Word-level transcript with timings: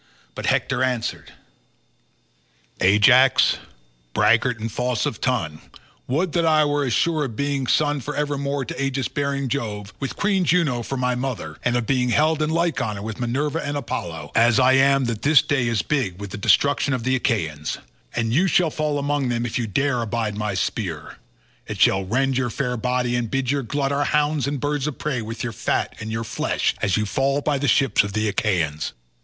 But 0.33 0.47
Hector 0.47 0.81
answered, 0.81 1.31
"Ajax, 2.79 3.57
braggart 4.15 4.59
and 4.59 4.71
false 4.71 5.05
of 5.05 5.21
tongue, 5.21 5.61
would 6.07 6.31
that 6.31 6.43
I 6.43 6.65
were 6.65 6.83
as 6.83 6.93
sure 6.93 7.23
of 7.25 7.35
being 7.35 7.67
son 7.67 7.99
for 8.01 8.15
evermore 8.15 8.65
to 8.65 8.83
aegis 8.83 9.07
bearing 9.07 9.47
Jove, 9.47 9.93
with 9.99 10.15
Queen 10.15 10.43
Juno 10.43 10.81
for 10.81 10.97
my 10.97 11.13
mother, 11.13 11.59
and 11.63 11.75
of 11.77 11.85
being 11.85 12.09
held 12.09 12.41
in 12.41 12.49
like 12.49 12.81
honour 12.81 13.03
with 13.03 13.19
Minerva 13.19 13.63
and 13.63 13.77
Apollo, 13.77 14.31
as 14.33 14.59
I 14.59 14.73
am 14.73 15.05
that 15.05 15.21
this 15.21 15.43
day 15.43 15.67
is 15.67 15.83
big 15.83 16.19
with 16.19 16.31
the 16.31 16.37
destruction 16.39 16.95
of 16.95 17.03
the 17.03 17.15
Achaeans; 17.15 17.77
and 18.15 18.33
you 18.33 18.47
shall 18.47 18.71
fall 18.71 18.97
among 18.97 19.29
them 19.29 19.45
if 19.45 19.59
you 19.59 19.67
dare 19.67 20.01
abide 20.01 20.35
my 20.35 20.55
spear; 20.55 21.17
it 21.67 21.79
shall 21.79 22.05
rend 22.05 22.39
your 22.39 22.49
fair 22.49 22.75
body 22.75 23.15
and 23.15 23.29
bid 23.29 23.51
you 23.51 23.61
glut 23.61 23.91
our 23.91 24.05
hounds 24.05 24.47
and 24.47 24.59
birds 24.59 24.87
of 24.87 24.97
prey 24.97 25.21
with 25.21 25.43
your 25.43 25.53
fat 25.53 25.95
and 25.99 26.11
your 26.11 26.23
flesh, 26.23 26.73
as 26.81 26.97
you 26.97 27.05
fall 27.05 27.39
by 27.41 27.59
the 27.59 27.67
ships 27.67 28.03
of 28.03 28.13
the 28.13 28.27
Achaeans." 28.27 28.93